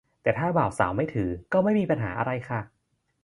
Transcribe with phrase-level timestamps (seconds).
[0.23, 2.61] แต่ถ้าบ่าวสาวไม่ถือก็ไม่มีปัญหาอะไรค่ะ